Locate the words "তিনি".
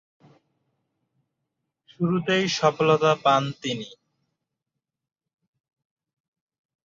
3.61-3.89